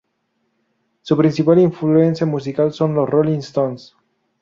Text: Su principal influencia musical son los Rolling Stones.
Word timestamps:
Su 1.03 1.15
principal 1.15 1.59
influencia 1.59 2.25
musical 2.25 2.73
son 2.73 2.95
los 2.95 3.07
Rolling 3.07 3.37
Stones. 3.37 3.95